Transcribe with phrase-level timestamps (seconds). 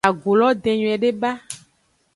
[0.09, 1.31] Agu lo den nyuiede ba.